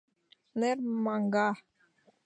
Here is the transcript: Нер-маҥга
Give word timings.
Нер-маҥга 0.59 1.47